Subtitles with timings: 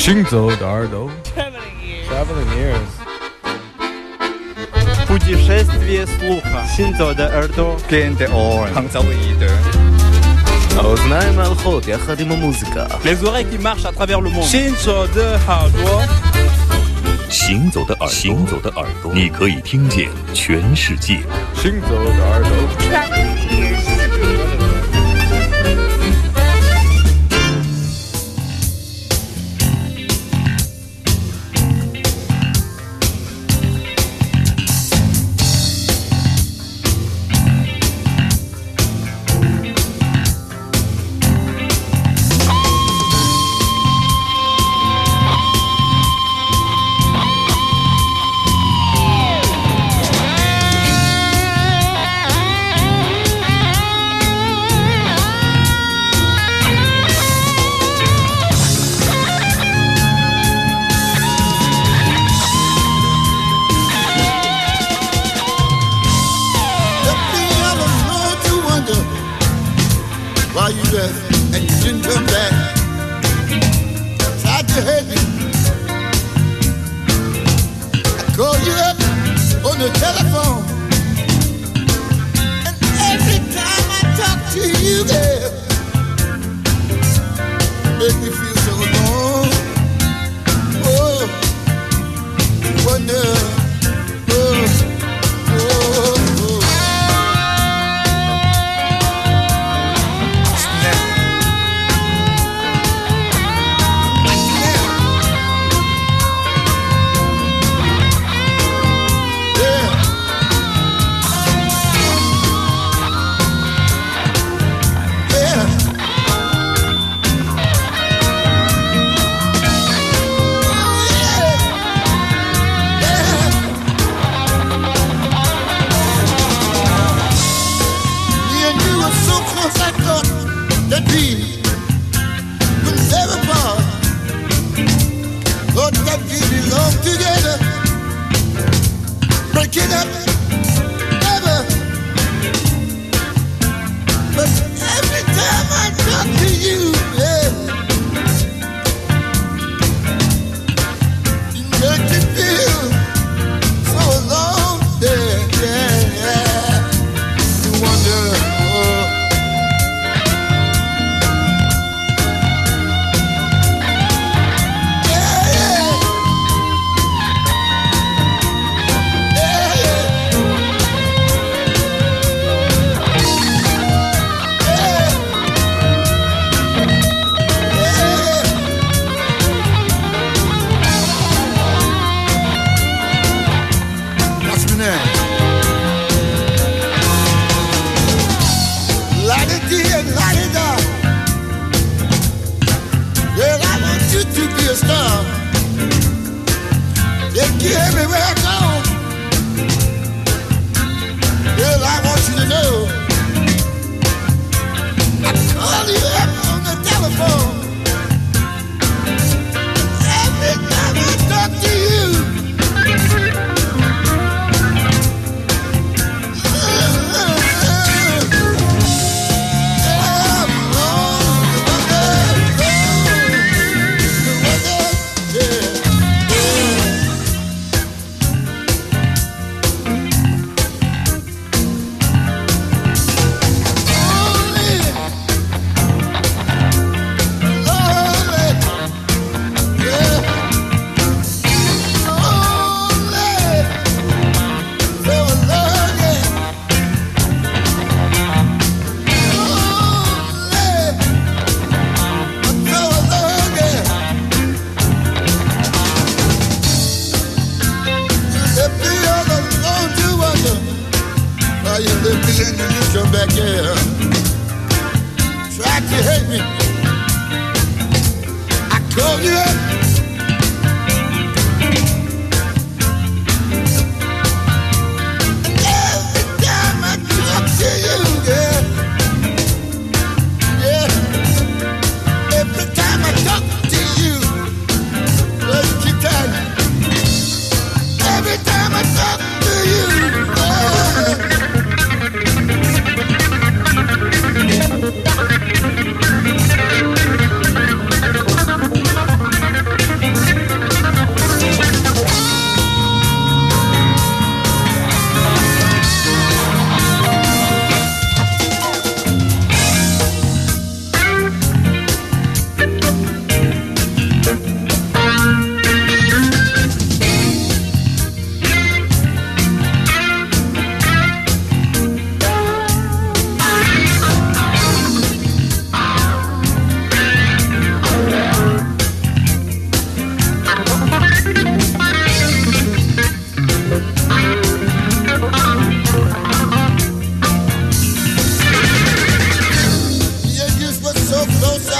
[0.00, 1.10] 行走的耳朵。
[1.36, 2.90] Traveling ears。
[5.06, 6.64] Путешествие слуха.
[6.74, 7.76] Синто де эрдо.
[7.86, 8.70] Кенте ор.
[8.72, 9.50] Ханцалы иде.
[10.78, 12.88] Аузнай малхот, я ходим музыка.
[13.04, 14.42] Les oreilles qui marchent à travers le monde.
[14.46, 16.02] 行走的耳朵，
[17.28, 17.94] 行走的
[18.76, 21.20] 耳朵，你可以听见全世界。
[21.54, 22.50] 行走的耳朵。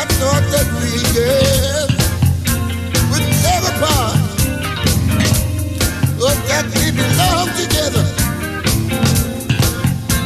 [0.00, 1.12] I thought that we'd
[3.43, 4.17] never part,
[6.49, 8.05] that we belong together.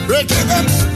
[0.06, 0.94] Breaking up.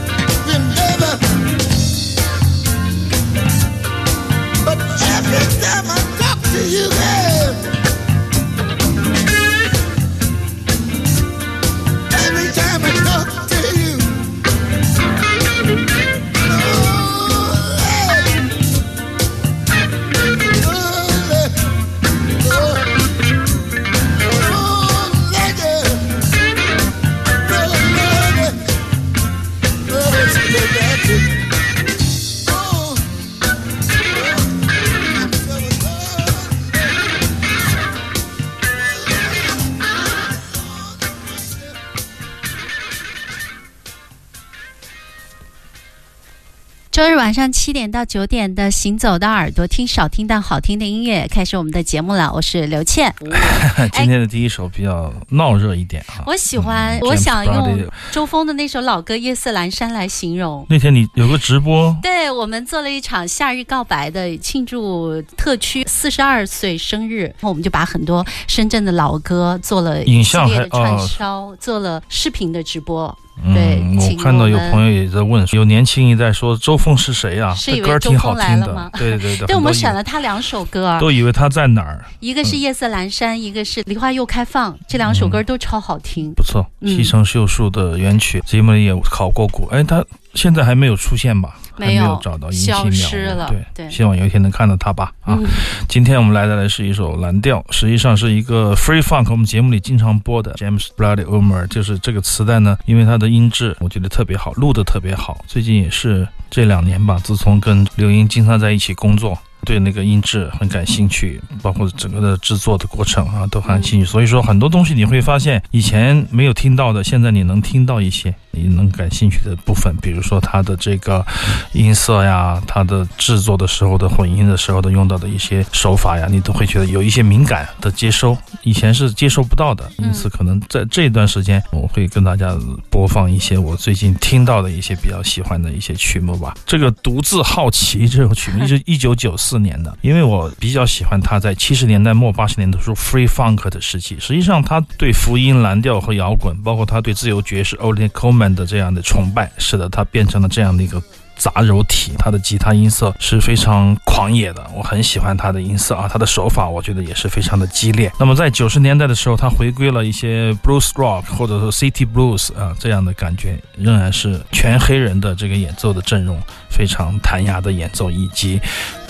[46.99, 52.29] 周日晚上七点到九点的《行走的耳朵》，听少听但好听的音乐，开始我们的节目了。
[52.33, 53.15] 我是刘倩，
[53.93, 56.25] 今天的第一首比较闹热一点啊。
[56.27, 60.67] 我喜欢，嗯我想用周峰的那首老歌《夜色阑珊》来形容。
[60.69, 73.17] 那天你有个直播，对我们做了一场夏日告白的庆祝特区四十二岁生日，然后我们就把很多深圳的老歌做了一影系列的像还哦串烧，做了视频的直播。
[73.53, 77.53] 对嗯，我看到有朋友也在问，有年轻一代说周峰是谁啊？
[77.55, 79.47] 是以为这歌挺好周峰来听了吗的，对对对。
[79.47, 86.33] 对， 我们选了他两首歌，都以为他在哪儿，一个是《夜色阑珊》，一个是《梨花又开放》，这两首歌都超好听。
[86.33, 86.65] 不错。
[86.81, 90.03] 嗯西城秀树的原曲，节目里也考过古，哎，他
[90.33, 91.55] 现在还没有出现吧？
[91.79, 95.11] 还没有有找到，消阴气渺无失了对，对希望有一天能看到他吧。
[95.21, 95.45] 啊，嗯
[95.87, 105.43] 今天我们来的来是一首蓝调，实际上是一个 free funk，我们节目里经常播的 James Bloody Omer，就是这个磁带呢，因为它的音质我觉得特别好，录的特别好。
[105.47, 109.37] 最近也是这两年吧，自从跟刘英经常在一起工作。
[109.65, 114.05] 对那个音质很感兴趣，包括整个的制作的过程啊，都很感兴趣。
[114.05, 121.25] 所以说很多东西你会发现以前没有听到的，现在你能听到一些你能感兴趣的部分，比如说它的这个
[121.73, 129.89] 音色呀，它的制作的时候的混音的时候的用到的一些手法呀，你都会觉得有一些敏感的接收，以前是接收不到的。
[129.97, 132.55] 因此，可能在这段时间，我会跟大家
[132.89, 136.55] 播放一些我最近听到的一些比较喜欢的一些曲目吧。
[136.65, 144.15] 这个独自好奇这首曲目是一九九四四年的，因为我比较喜欢他在七十年代末八十年代的时候 free funk 的时期。
[144.19, 151.01] 实际上，他对福音、蓝调和摇滚，包括他对自由爵士 o l i n Coleman 的这样的崇拜，使得他变成了这样的一个。
[151.39, 158.11] 杂糅体，他的吉他音色是非常狂野的，我很喜欢他的音色啊，他的手法我觉得也是非常的激烈。
[158.19, 166.37] 那么在九十年代的时候，他回归了一些 blues rock 或者说 city blues 啊这样的感觉，仍然是全黑人的这个演奏的阵容，
[166.69, 168.59] 非常弹牙的演奏以及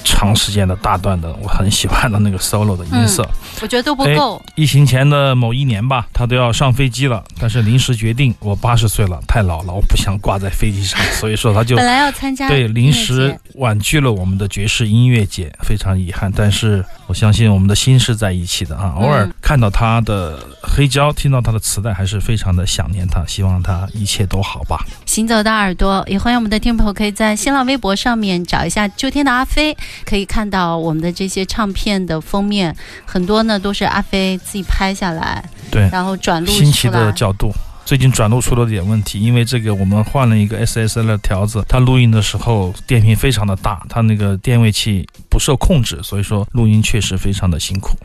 [0.03, 3.27] 长时间的大段的我很喜欢的那个 solo 的音色。
[3.61, 4.41] 我觉得都不哎够。
[4.55, 16.31] 疫情前的某一年吧，他都要上飞机了，但是临时决定，我八十岁了，太老了，我不想挂在飞机上，所以说他就本来要参加对，临时婉拒了我们的爵士音乐节，非常遗憾。
[16.35, 18.93] 但是我相信我们的心是在一起的啊！
[18.97, 24.85] 偶尔嗯看到他的黑胶，听到他的磁带，还是非常的想念他，希望他一切都好吧。
[25.05, 35.41] 行走的耳朵，也欢迎我们的听众朋友可以在新浪微博上面找一下“秋天的阿飞”，可以看到我们的这些唱片的封面，很多呢都是阿飞自己拍下来，
[35.71, 36.89] 对，然后转录新奇。
[36.89, 37.51] 的角度。
[37.85, 47.95] 最近转录出了点问题，因为这个我们换了一个 SSL 的条子，它录音的时候电频非常的大，它那个电位器不受控制，所以说录音确实非常的辛苦。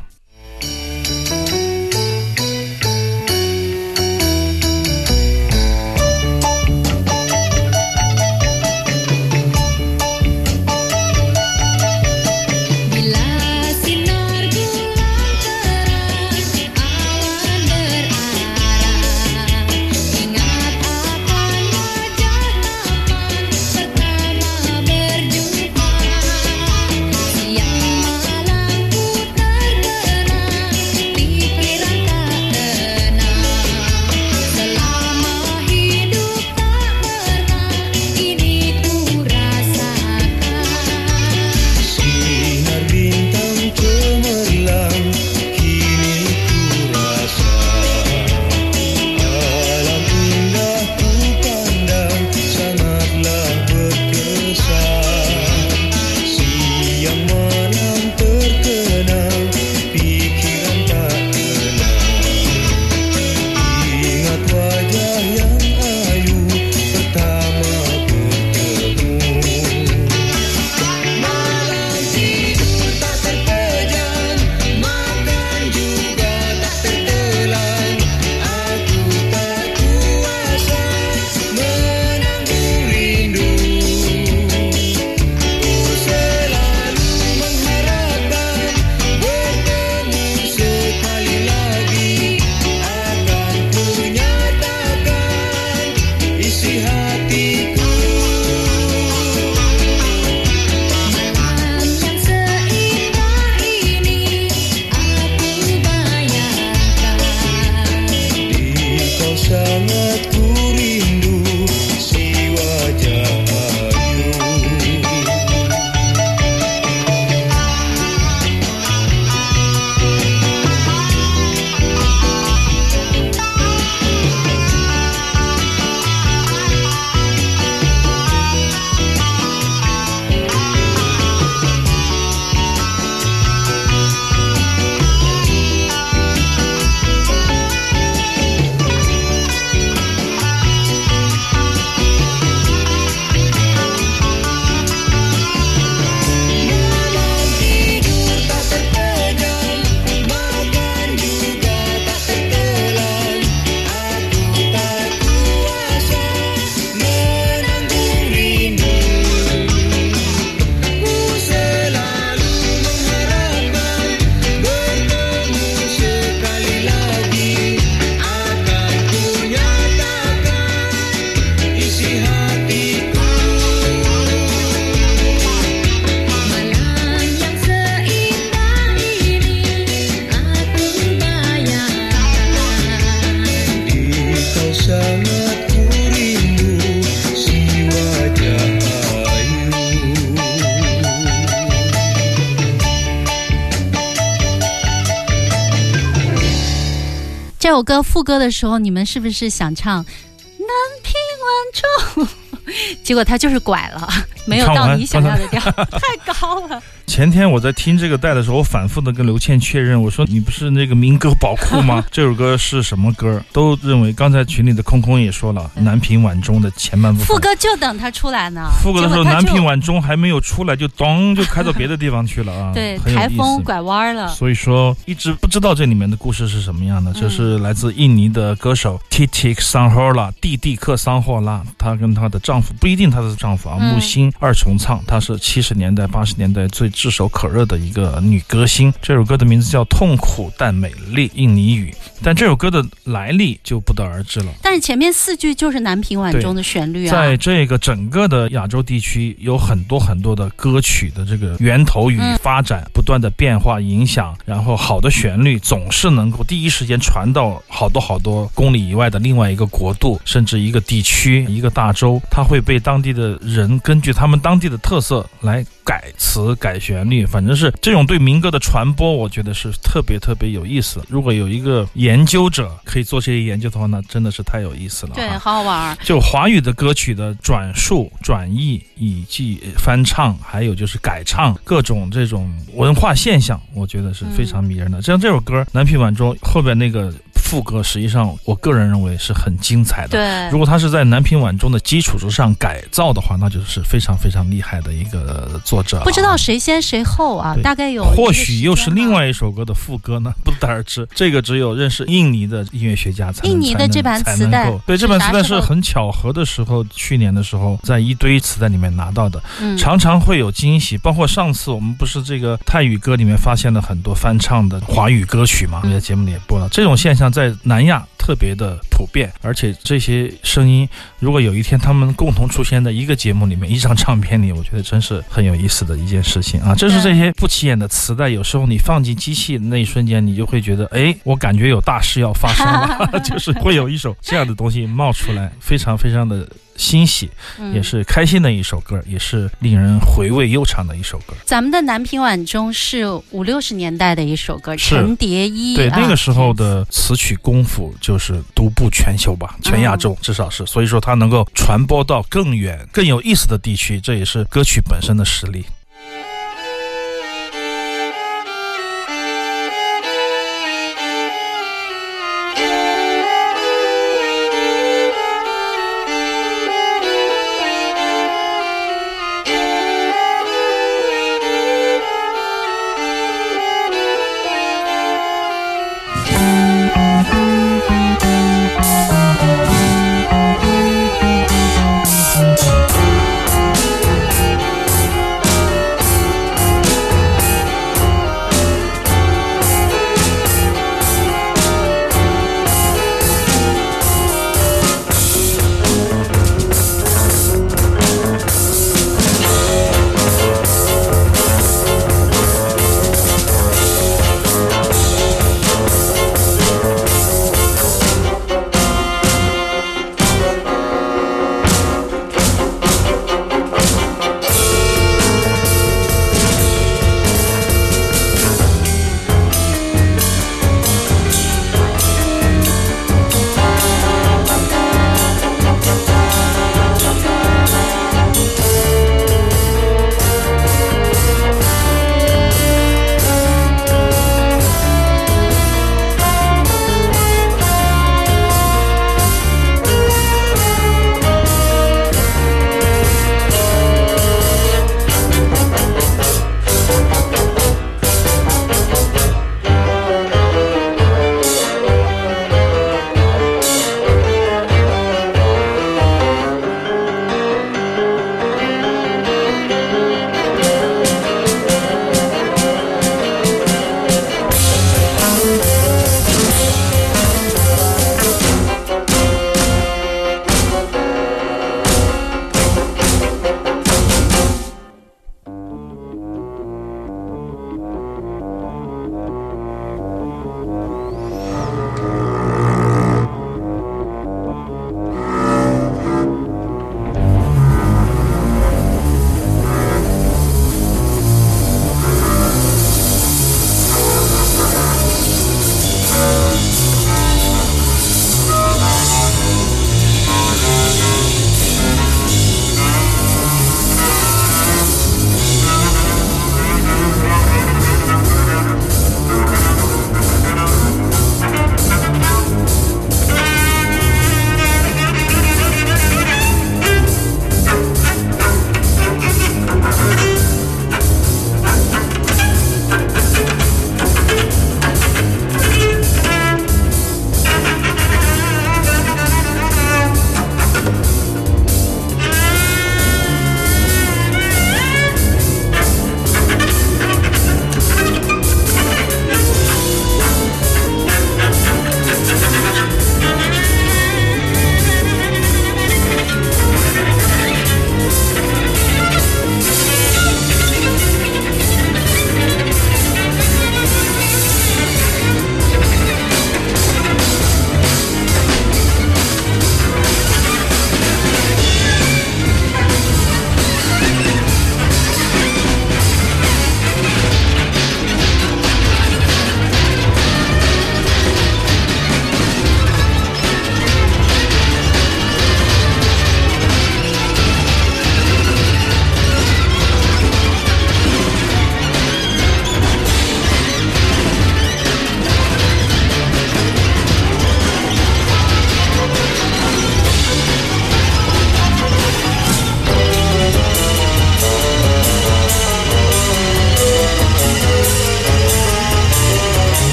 [197.74, 199.96] 这首歌副歌的时候，你们是不是想唱
[200.60, 200.68] “南
[201.02, 201.12] 屏
[201.42, 202.28] 晚钟”？
[203.02, 204.08] 结果他就是拐了，
[204.46, 206.80] 没有到你想要的调， 太高了。
[207.14, 212.04] 前天我在听这个带的时候，我反复的跟刘倩确认，我说你不是那个民歌宝库吗？
[212.10, 213.40] 这首歌是什么歌？
[213.52, 217.28] 都认为刚才群里的空空也说了，南屏晚钟的前半部分。
[217.28, 222.72] 副歌就等他出来呢，副歌的时候，南屏晚钟还没有出来，就咚就开到别的地方去了啊！
[222.74, 223.62] 对台风。
[223.62, 224.26] 拐弯了。
[224.30, 227.12] 所以说，一直不知道这里面的故事是什么样的。
[227.12, 238.90] 这是来自印尼的歌手 Titik Sanhola 蒂蒂克桑霍拉，她跟她的丈夫不一定她的丈夫啊，嗯木星二重唱，她是七十年代八十年代最炙手可热的一个女歌星。
[239.02, 241.94] 这首歌的名字叫《痛苦但美丽》，印尼语。
[242.22, 244.46] 但这首歌的来历就不得而知了。
[244.62, 271.02] 但是前面四句就是南屏晚钟的旋律啊，在这个整个的亚洲地区，有很多很多的歌曲的这个源头与嗯发展不断的变化影响，然后好的旋律总是能够第一时间传到好多好多公里以外的另外一个国度，甚至一个地区、一个大洲，它会被当地的人根据他们当地的特色来改词、改旋律，反正是这种对民歌的传播，我觉得是特别特别有意思。
[271.08, 275.16] 如果有一个研究者可以做这些研究的话，那真的是太有意思了、啊。
[275.16, 275.96] 对，好好玩儿。
[276.04, 285.00] 就华语的歌曲的转述、转译以及翻唱，还有就是改唱，各种这种文化现象，我觉得是非常迷人的。
[285.00, 290.10] 像这首歌《南屏晚钟》后边那个副歌，实际上我个人认为是很精彩的。
[290.10, 296.36] 对如，果它是在南屏晚钟的基础之上改造的话，那就是非常非常厉害的一个作者、不知道。
[296.36, 297.56] 谁先谁后啊？
[297.62, 299.14] 大概有或许又是另。
[299.14, 301.06] 外一首歌的副歌呢，不得而知。
[301.14, 310.98] 这个只有认识印尼的音乐学家才能印尼的这盘磁带对，这盘磁带是很巧合的时候，去年的时候在一堆磁带里面拿到的，嗯，常常会有惊喜。
[310.98, 316.68] 包括上次我们不是这个泰语歌里面发现了很多翻唱的华语歌曲嘛，我们在节目里也播了。
[316.70, 320.88] 这种现象在南亚特别的普遍，而且这些声音
[321.18, 326.74] 如果有一天他们共同出现在一个节目里面、一张唱片里，我觉得真是很有意思的一件事情啊！
[326.74, 341.34] 就是这些不起眼的磁带，有时候你放进机器的那一瞬间，你就会觉得，哎，我感觉有大事要发生了， 就是会有一首这样的东西冒出来，非常非常的欣喜，嗯也是开心的一首歌，也是令人回味悠长的一首歌。
[341.44, 355.64] 咱们的南屏晚钟是五六十年代的一首歌，是陈蝶衣对，啊那个时候的词曲功夫就是独步全球吧，全亚嗯洲至少是，所以说它能够传播到更远、更有意思的地区，这也是歌曲本身的实力。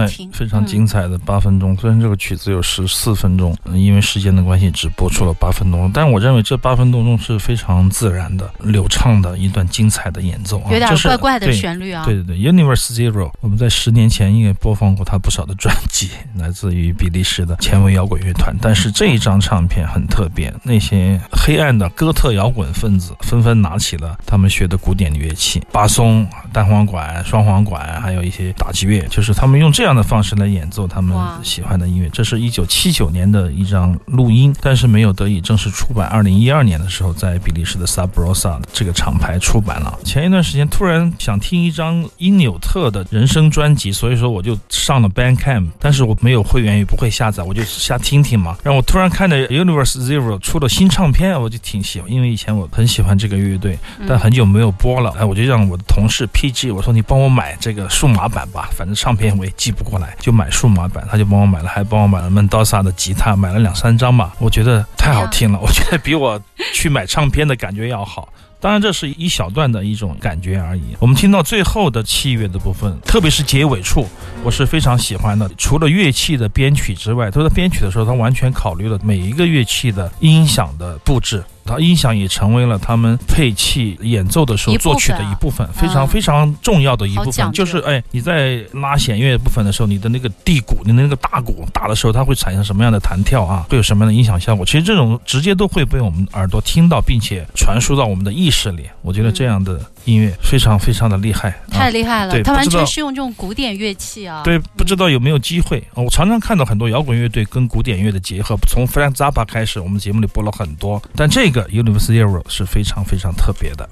[0.00, 1.76] 好听，非常嗯精彩的八分钟。
[1.76, 12.04] 虽然这个曲子有十四分钟，嗯因为时间的关系只播出了八分钟，但我认为这八分多钟是非常自然的、流畅的一段精彩的演奏啊，有点怪怪的对旋律啊。
[12.04, 18.54] 对对对，Universe Zero，我们在十年前应该播放过他不少的专辑，来自于比利时的前卫摇滚乐团。
[18.60, 32.08] 但是这一张唱片很特别，那些黑暗的哥特摇滚分子纷纷拿起了他们学的古典乐器，巴松、单簧管、双簧管，还有一些打击乐，就是他们用这样的方式来演奏他们喜欢的音乐。
[32.10, 36.06] 这是一九七九年的一张录音，但是没有得以正式出版。
[36.08, 39.98] 二零一二年的时候，在比利时的 Sabrosa 这个厂牌出版了。
[40.04, 48.56] 前一段时间突然想听一张因纽特的人声专辑，所以说我就上了 Bandcamp，但是我没有会员，也不会下载，我就瞎听听嘛。
[48.62, 66.40] 然后我突然看到 Universe Zero 出了新唱片，我就挺喜欢，因为以前我很喜欢这个乐队，嗯但很久没有播了，哎，我就让我的同事 PG 我说你帮我买这个数码版吧，反正唱片我也寄不过来，就买数码版，他就帮我买了，还帮我买了 Mendoza 的吉他，买了两三张吧，我觉得太好听了，我觉得比我
[66.72, 68.28] 去买唱片的感觉要好。
[68.58, 70.96] 当然，这是一小段的一种感觉而已。
[70.98, 74.08] 我们听到最后的器乐的部分，特别是结尾处，
[74.42, 75.48] 我是非常喜欢的。
[75.58, 81.44] 除了乐器的编曲之外，他在编曲的时候，他完全考虑了每一个乐器的音响的布置。
[81.66, 87.52] 它音响也成为了他们配器演奏的时候作曲的一部分，非常嗯非常重要的一部分。
[87.52, 93.66] 就是哎，你在拉弦乐部分的时候，你的那个地鼓，你的那个大鼓打的时候，它会产生什么样的弹跳啊？
[93.68, 94.64] 会有什么样的音响效果？
[94.64, 98.84] 其实这种直接都会被我们耳朵听到，并且传输到我们的意识里。
[99.02, 104.42] 我觉得这样的音乐非常非常的厉害，啊太厉害了，对他完全是用这种古典乐器啊。
[104.42, 106.00] 对，不知道有没有机会啊？
[106.00, 113.88] 我常常看到很多摇滚乐队跟古典乐的结合，从 Frank Zappa 开始，我们节目里播了很多，但这个 Universe Zero 是非常非常特别的。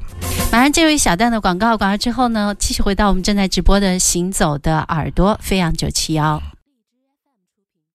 [0.51, 6.41] 马上进入一小段的广告，广告之后呢，继续回到我们正在直播的《行走的耳朵》飞扬九七幺。